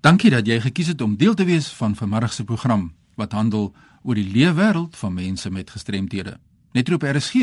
[0.00, 3.74] Dankie dat jy gekies het om deel te wees van vanmiddag se program wat handel
[4.02, 6.38] oor die leefwêreld van mense met gestremthede.
[6.72, 7.34] Net op RSG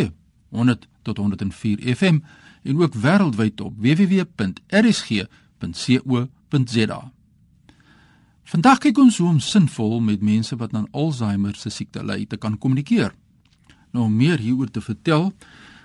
[0.49, 2.19] 100 tot 104 FM
[2.63, 4.31] en ook wêreldwyd op www.rsg.co.za.
[8.43, 12.37] Vandag kyk ons hoe om sinvol met mense wat aan Alzheimer se siekte ly te
[12.37, 13.13] kan kommunikeer.
[13.91, 15.33] Nou om meer hieroor te vertel,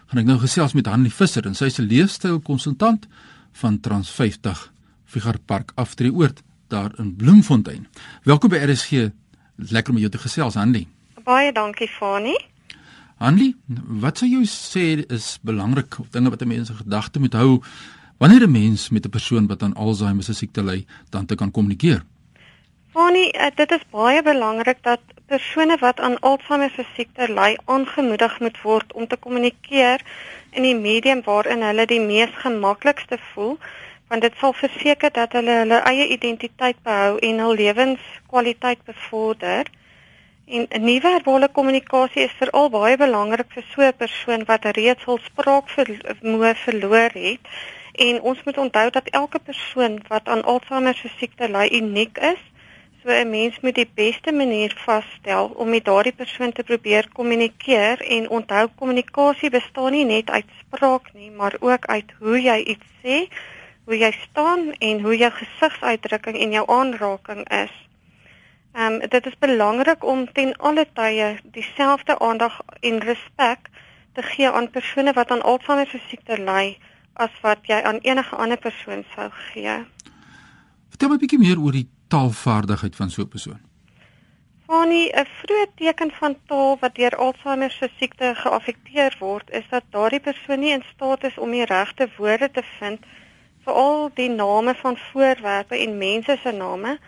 [0.07, 3.07] gaan ek nou gesels met Hanlie Visser en sy is 'n leefstylkonsultant
[3.53, 4.73] van Trans50
[5.05, 6.43] Figar Park Aftreeoord
[6.73, 7.89] daar in Bloemfontein.
[8.23, 9.11] Welkom by RSG.
[9.57, 10.87] Lekker om jou te gesels, Hanlie.
[11.25, 12.37] Baie dankie, Fani.
[13.21, 13.53] Hanlie,
[14.03, 17.61] wat sou jy sê is belangrik of dinge wat 'n mens in gedagte moet hou
[18.19, 21.51] wanneer 'n mens met 'n persoon wat aan Alzheimer se siekte ly, dan te kan
[21.51, 22.03] kommunikeer?
[22.93, 28.41] Fani, uh, dit is baie belangrik dat persone wat aan Alzheimer se siekte ly, aangemoedig
[28.41, 30.01] moet word om te kommunikeer
[30.51, 33.59] in die medium waarin hulle die mees gemaklikste voel,
[34.13, 39.71] want dit sal verseker dat hulle hulle eie identiteit behou en hul lewenskwaliteit bevorder.
[40.47, 45.05] En 'n nuwe verbale kommunikasie is veral baie belangrik vir so 'n persoon wat reeds
[45.09, 47.41] hul spraakvermoë verloor het.
[48.07, 52.43] En ons moet onthou dat elke persoon wat aan Alzheimer se siekte ly uniek is
[53.03, 58.01] So 'n mens moet die beste manier vasstel om met daardie persoon te probeer kommunikeer
[58.01, 62.87] en onthou kommunikasie bestaan nie net uit spraak nie, maar ook uit hoe jy iets
[63.03, 63.17] sê,
[63.93, 67.73] hoe jy staan en hoe jou gesigsuitdrukking en jou aanraking is.
[68.73, 73.69] Ehm um, dit is belangrik om ten alle tye dieselfde aandag en respek
[74.17, 76.79] te gee aan persone wat aan Alzheimer se siekte ly
[77.21, 79.77] as wat jy aan enige ander persoon sou gee.
[80.89, 83.61] Vertel my 'n bietjie meer oor die taalvaardigheid van so 'n persoon?
[84.67, 89.85] Fanny, 'n vroeë teken van taal wat deur Alzheimer se siekte geaffekteer word, is dat
[89.91, 93.32] daardie persoon nie in staat is om die regte woorde te vind vir
[93.71, 96.99] al die name van voorwerpe en mense se name.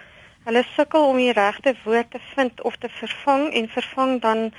[0.45, 4.53] Hulle sukkel om die regte woord te vind of te vervang en vervang dan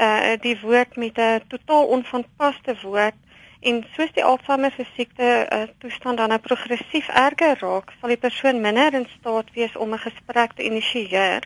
[0.00, 3.14] uh die woord met 'n totaal onvanpaste woord
[3.60, 8.60] En soos die Alzheimer se siekte uh, toestand dan progressief erger raak, sal die persoon
[8.62, 11.42] minder in staat wees om 'n gesprek te initieer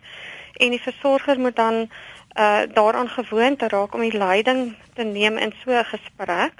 [0.60, 1.88] en die versorger moet dan
[2.36, 6.52] uh, daaraan gewoon te raak om die leiding te neem in so 'n gesprek.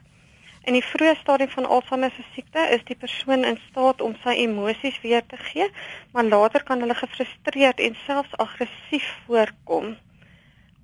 [0.63, 4.35] In die vroeë stadium van Alzheimer se siekte is die persoon in staat om sy
[4.45, 5.67] emosies weer te gee,
[6.15, 9.97] maar later kan hulle gefrustreerd en selfs aggressief voorkom.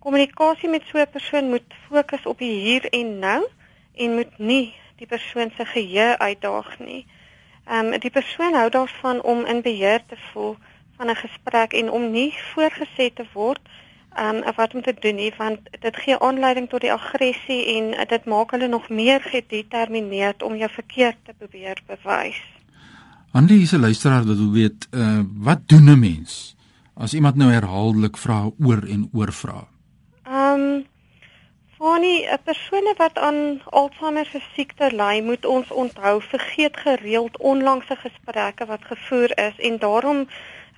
[0.02, 3.46] Kommunikasie met so 'n persoon moet fokus op die hier en nou
[3.94, 7.06] en moet nie die persoon se geheue uitdaag nie.
[7.66, 10.56] Ehm um, die persoon hou daarvan om in beheer te voel
[10.96, 13.87] van 'n gesprek en om nie voorgeset te word ehm
[14.20, 18.24] um, wat om te doen nie want dit gee aanleiding tot die aggressie en dit
[18.24, 22.42] maak hulle nog meer gedetermineerd om jou verkeerd te probeer bewys.
[23.32, 26.56] Andy is 'n luisteraar wat wil weet uh, wat doen 'n mens
[26.94, 29.68] as iemand nou herhaaldelik vra oor en oor vra?
[30.26, 30.86] Ehm um,
[31.78, 37.96] Fani, 'n persoon wat aan Alzheimer se siekte ly, moet ons onthou vergeet gereeld onlangse
[37.96, 40.26] gesprekke wat gevoer is en daarom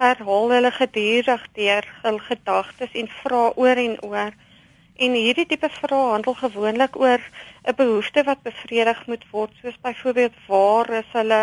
[0.00, 4.32] herhaal hulle gedurig deur hul gedagtes en vra oor en oor.
[5.04, 7.20] En hierdie tipe vrae handel gewoonlik oor
[7.68, 11.42] 'n behoefte wat bevredig moet word, soos byvoorbeeld waar is hulle,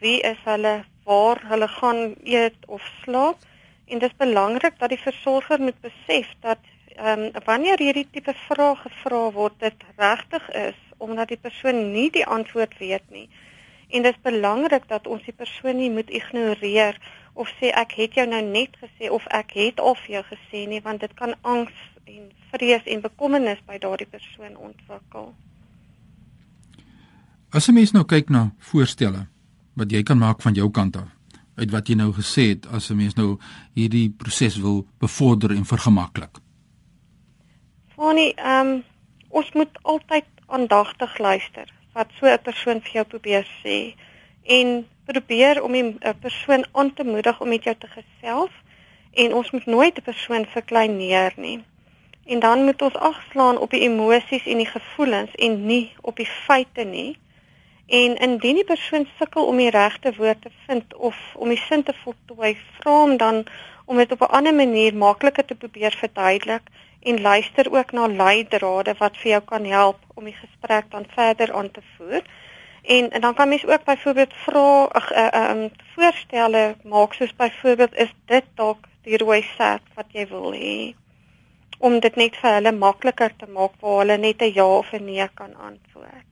[0.00, 3.38] wie is hulle, waar hulle gaan eet of slaap.
[3.86, 6.60] En dit is belangrik dat die versorger moet besef dat
[6.96, 12.10] ehm um, wanneer hierdie tipe vrae gevra word, dit regtig is omdat die persoon nie
[12.10, 13.28] die antwoord weet nie.
[13.88, 17.00] En dit is belangrik dat ons die persoon nie moet ignoreer
[17.34, 20.66] of sê ek het jou nou net gesê of ek het al vir jou gesê
[20.68, 21.72] nie, want dit kan angs
[22.04, 25.34] en vrees en bekommernis by daardie persoon ontwikkel.
[27.50, 29.26] As 'n mens nou kyk na voorstelle
[29.74, 31.08] wat jy kan maak van jou kant af
[31.54, 33.38] uit wat jy nou gesê het as 'n mens nou
[33.74, 36.38] hierdie proses wil bevorder en vergemaklik.
[37.94, 38.84] Fani, ehm um,
[39.28, 43.94] ons moet altyd aandagtig luister wat so 'n persoon vir jou probeer sê
[44.42, 48.50] en probeer om 'n persoon aan te moedig om met jou te gesels
[49.12, 51.64] en ons moet nooit 'n persoon verkleineer nie.
[52.24, 56.26] En dan moet ons agslaan op die emosies en die gevoelens en nie op die
[56.46, 57.18] feite nie.
[57.86, 61.82] En indien die persoon sukkel om die regte woord te vind of om die sin
[61.82, 63.44] te voltooi, vra hom dan
[63.84, 66.62] om dit op 'n ander manier makliker te probeer verduidelik
[67.02, 71.52] en luister ook na leidrade wat vir jou kan help om die gesprek dan verder
[71.52, 72.22] aan te voer.
[72.84, 77.94] En, en dan kan mens ook byvoorbeeld vra ag uh, um voorstelle maak soos byvoorbeeld
[77.94, 80.92] is dit dalk die rooi set wat jy wil hê?
[81.78, 85.04] Om dit net vir hulle makliker te maak waar hulle net 'n ja of 'n
[85.04, 86.30] nee kan antwoord.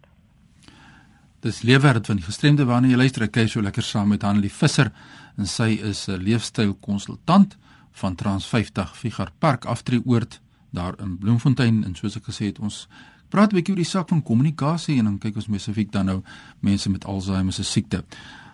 [1.41, 4.53] Dis leefwêreld van die gestremde waarna jy luister, ek kyk so lekker saam met Hanelie
[4.53, 4.93] Visser
[5.39, 7.57] en sy is 'n leefstylkonsultant
[7.93, 10.41] van Trans50 Figar Park aftreeoord
[10.71, 11.85] daar in Bloemfontein.
[11.85, 12.89] En soos ek gesê het ons
[13.33, 16.21] praat 'n bietjie oor die saak van kommunikasie en dan kyk ons spesifiek dan nou
[16.61, 18.05] mense met Alzheimer se siekte.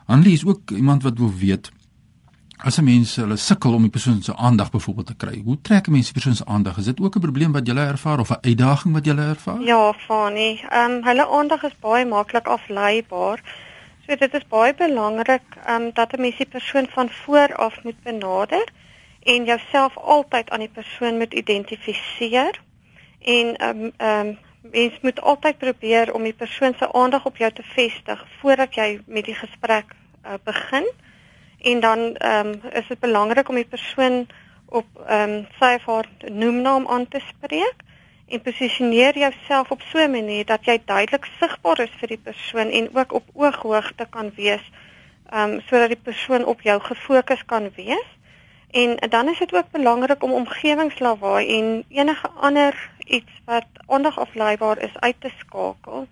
[0.06, 1.70] Anlie is ook iemand wat wil weet
[2.58, 5.42] as 'n mens hulle sukkel om die persoon se aandag byvoorbeeld te kry.
[5.44, 6.78] Hoe trek 'n mens die persoon se aandag?
[6.78, 9.60] Is dit ook 'n probleem wat jy ervaar of 'n uitdaging wat jy ervaar?
[9.60, 10.60] Ja, Fani.
[10.68, 13.42] Ehm um, hulle aandag is baie maklik afleibaar.
[14.06, 17.84] So dit is baie belangrik ehm um, dat 'n mens die persoon van voor af
[17.84, 18.68] moet benader
[19.22, 22.60] en jouself altyd aan die persoon moet identifiseer.
[23.20, 24.38] En ehm um, ehm um,
[24.70, 29.00] mens moet altyd probeer om die persoon se aandag op jou te vestig voordat jy
[29.06, 29.94] met die gesprek
[30.24, 30.86] uh, begin.
[31.58, 34.26] En dan ehm um, is dit belangrik om die persoon
[34.68, 37.86] op ehm um, sy of haar noemnaam aan te spreek
[38.28, 42.70] en posisioneer jouself op so 'n manier dat jy duidelik sigbaar is vir die persoon
[42.70, 44.70] en ook op ooghoogte kan wees
[45.30, 48.08] ehm um, sodat die persoon op jou gefokus kan wees.
[48.70, 54.98] En dan is dit ook belangrik om omgewingslawaai en enige ander iets wat aandagafleibaar is
[54.98, 56.06] uit te skakel.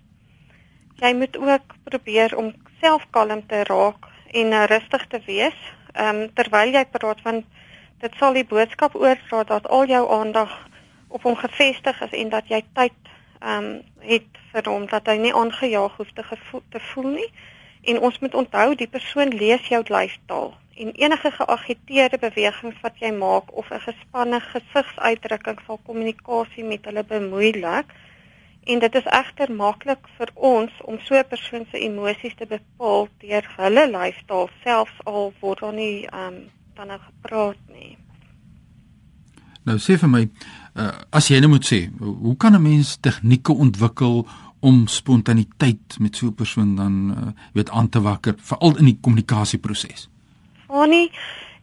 [0.95, 5.59] Jy moet ook probeer om self kalm te raak en uh, rustig te wees.
[5.91, 7.45] Ehm um, terwyl jy praat want
[8.01, 10.67] dit sal die boodskap oordra dat al jou aandag
[11.07, 12.97] op hom gefestig is en dat jy tyd
[13.39, 17.31] ehm um, het vir hom dat hy nie aangejaag hoef te gevoel, te voel nie.
[17.81, 23.11] En ons moet onthou die persoon lees jou lyfstaal en enige geagiteerde bewegings wat jy
[23.11, 27.87] maak of 'n gespanne gesigsuitdrukking sal kommunikasie met hulle bemoeilik.
[28.63, 33.07] En dit is egter maklik vir ons om so 'n persoon se emosies te bepaal
[33.17, 37.97] deur hulle lyfstaal selfs al word daar nie ehm um, dan nou gepraat nie.
[39.63, 40.29] Nou sê vir my,
[40.75, 44.27] uh, as jy nou moet sê, hoe kan 'n mens tegnieke ontwikkel
[44.59, 48.97] om spontaniteit met so 'n persoon dan uh, weet aan te wakker veral in die
[49.01, 50.09] kommunikasieproses?
[50.67, 51.11] Annie,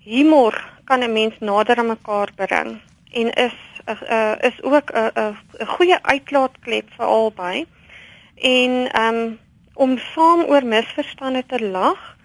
[0.00, 0.54] humor
[0.84, 2.80] kan 'n mens nader aan mekaar bring
[3.12, 3.56] en is
[3.86, 7.66] uh, is ook 'n uh, 'n uh, goeie uitlaatklep vir albei.
[8.34, 8.72] En
[9.04, 9.38] um
[9.74, 12.16] om saam oor misverstande te lag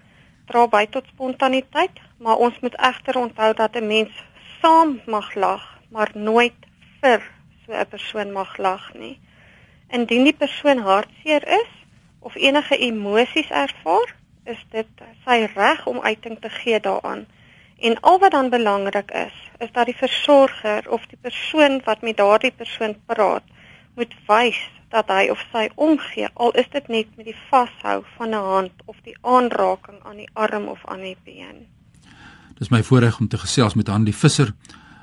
[0.46, 4.24] dra by tot spontaniteit, maar ons moet egter onthou dat 'n mens
[4.60, 6.58] saam mag lag, maar nooit
[7.00, 7.20] vir
[7.66, 9.20] so 'n persoon mag lag nie.
[9.88, 11.72] Indien die persoon hartseer is
[12.20, 14.19] of enige emosies ervaar,
[14.50, 17.26] is dit sy reg om uiting te gee daaraan.
[17.80, 22.16] En al wat dan belangrik is, is dat die versorger of die persoon wat met
[22.16, 23.46] daardie persoon praat,
[23.94, 24.60] moet wys
[24.90, 28.72] dat hy of sy omgee, al is dit net met die vashou van 'n hand
[28.84, 31.66] of die aanraking aan die arm of aan die been.
[32.58, 34.52] Dis my voorreg om te gesels met Hanlie Visser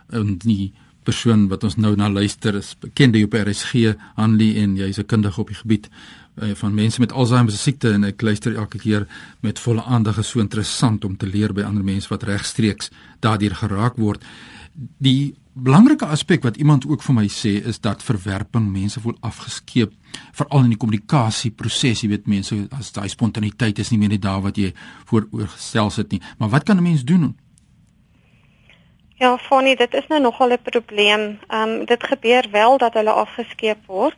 [0.09, 0.73] en die
[1.03, 5.41] persoon wat ons nou na luister is bekende op RSG Hanlie en jy's 'n kundige
[5.41, 5.89] op die gebied
[6.41, 9.07] uh, van mense met Alzheimer se siekte en ek luister elke keer
[9.45, 13.55] met volle aandag is so interessant om te leer by ander mense wat regstreeks daardeur
[13.55, 14.23] geraak word.
[14.73, 19.93] Die belangrike aspek wat iemand ook vir my sê is dat verwerping mense voel afgeskeep
[20.37, 24.25] veral in die kommunikasie proses, jy weet mense as daai spontaniteit is nie meer net
[24.25, 24.73] daar wat jy
[25.09, 26.21] vooroorgestel sit nie.
[26.37, 27.35] Maar wat kan 'n mens doen?
[29.17, 31.39] Ja, Fanny, dit is nou nogal 'n probleem.
[31.47, 34.17] Ehm um, dit gebeur wel dat hulle afgeskeep word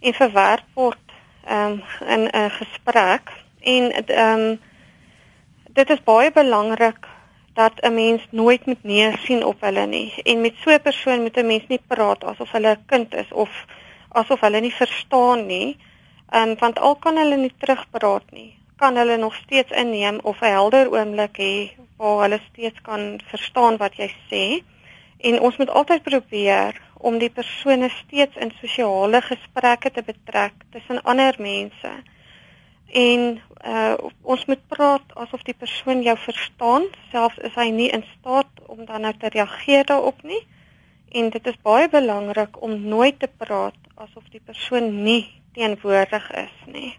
[0.00, 1.07] en verwerp word
[1.50, 4.60] um, in 'n gesprek en ehm um,
[5.72, 7.06] dit is baie belangrik
[7.54, 10.14] dat 'n mens nooit moet neersien op hulle nie.
[10.22, 13.32] En met so 'n persoon moet 'n mens nie praat asof hulle 'n kind is
[13.32, 13.66] of
[14.08, 15.76] asof hulle nie verstaan nie
[16.34, 20.44] um, want al kan hulle nie terugpraat nie kan hulle nog steeds inneem of 'n
[20.44, 24.44] helder oomblik hê waar hulle steeds kan verstaan wat jy sê.
[25.18, 31.02] En ons moet altyd probeer om die persone steeds in sosiale gesprekke te betrek tussen
[31.02, 31.92] ander mense.
[32.88, 38.04] En uh ons moet praat asof die persoon jou verstaan, selfs is hy nie in
[38.18, 40.40] staat om dan nou te reageer daarop nie.
[41.08, 45.24] En dit is baie belangrik om nooit te praat asof die persoon nie
[45.54, 46.94] teenwoordig is nie.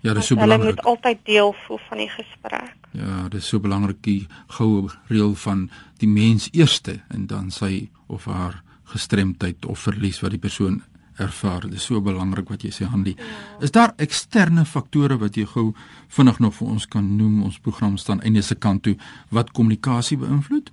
[0.00, 0.60] Ja, dis so belangrik.
[0.60, 2.76] Hulle moet altyd deel voel van die gesprek.
[2.96, 5.68] Ja, dis so belangrik die goue reël van
[6.00, 10.82] die mens eerste en dan sy of haar gestremdheid of verlies wat die persoon
[11.20, 11.60] ervaar.
[11.60, 13.16] Dit is so belangrik wat jy sê Hanlie.
[13.18, 13.60] Ja.
[13.66, 15.70] Is daar eksterne faktore wat jy gou
[16.08, 17.42] vinnig nog vir ons kan noem?
[17.48, 18.96] Ons program staan einde se kant toe
[19.28, 20.72] wat kommunikasie beïnvloed?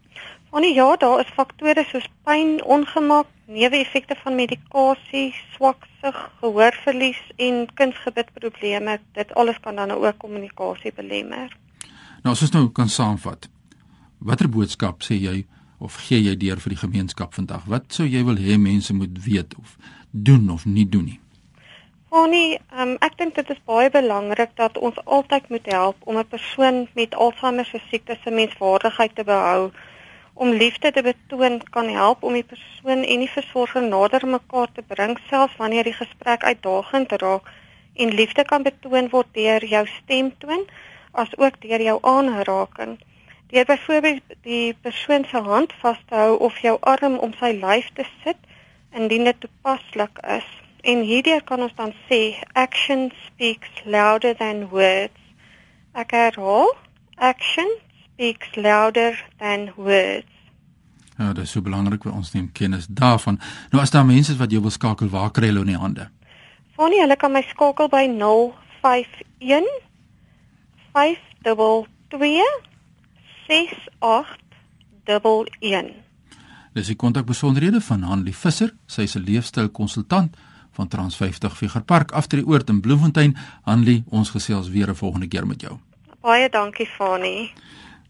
[0.56, 8.98] Annie, ja, daar is faktore soos pyn, ongemak, neeweffekte van medikasie, swaksig, gehoorverlies en kunsgebitprobleme.
[9.20, 11.52] Dit alles kan dan ook kommunikasie belemmer.
[12.24, 13.50] Nou as ons nou kan saamvat.
[14.18, 15.44] Watter boodskap sê jy
[15.78, 17.66] of gee jy deur vir die gemeenskap vandag?
[17.66, 19.78] Wat sou jy wil hê mense moet weet of
[20.12, 21.20] doen of nie doen nie?
[22.08, 26.30] Fanie, um, ek dink dit is baie belangrik dat ons altyd moet help om 'n
[26.36, 29.72] persoon met Alzheimer se siekte se menswaardigheid te behou.
[30.34, 34.82] Om liefde te betoon kan help om die persoon en die versorger nader mekaar te
[34.82, 37.52] bring selfs wanneer die gesprek uitdagend raak
[37.94, 40.66] en liefde kan betoon word deur jou stemtoon
[41.12, 42.98] as ook deur jou aanraking.
[43.48, 47.88] Deur byvoorbeeld die persoon se hand vas te hou of jou arm om sy lyf
[47.96, 48.38] te sit
[48.92, 50.48] indien dit toepaslik is.
[50.84, 55.16] En hierdeur kan ons dan sê action speaks louder than words.
[55.96, 56.76] Ek herhaal,
[57.16, 57.72] action
[58.04, 60.32] speaks louder than words.
[61.18, 63.40] Ja, dit is so belangrik vir ons neem kennis daarvan.
[63.72, 66.12] Nou as daar mense is wat jy wil skakel, waar kry hulle in die hande?
[66.76, 69.66] Fanie, hulle kan my skakel by 051
[70.92, 72.76] 522
[73.48, 75.94] 6811.
[76.74, 80.36] Dis die kontakbesonderhede van Hanlie Visser, sy is 'n leefstylkonsultant
[80.72, 83.38] van Trans 50 Figer Park after die oord in Bloemfontein.
[83.62, 85.78] Hanlie, ons gesels weer 'n volgende keer met jou.
[86.22, 87.52] Baie dankie, Fani.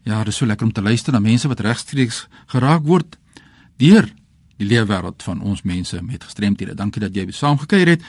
[0.02, 3.18] Ja, dit is so lekker om te luister na mense wat regstreeks geraak word
[3.76, 4.12] deur
[4.56, 6.74] die leefwêreld van ons mense met gestremthede.
[6.74, 8.02] Dankie dat jy saamgekyer het.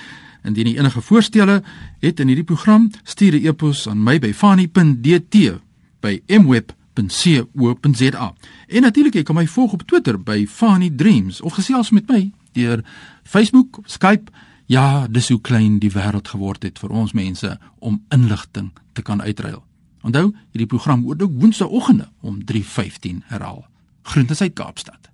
[0.44, 1.64] Indien jy enige voorstelle
[2.00, 5.60] het in hierdie program, stuur 'n e-pos aan my by fani.dt
[6.00, 6.78] by mweb
[7.08, 8.34] fani.co.za.
[8.68, 12.32] En natuurlik jy kan my volg op Twitter by Fani Dreams of gesels met my
[12.52, 12.84] deur
[13.24, 14.32] Facebook, Skype.
[14.66, 19.22] Ja, dis hoe klein die wêreld geword het vir ons mense om inligting te kan
[19.22, 19.64] uitruil.
[20.02, 23.66] Onthou, hierdie program word ook woensdaeoggende om 3:15 herhaal.
[24.04, 25.09] Groete uit Kaapstad.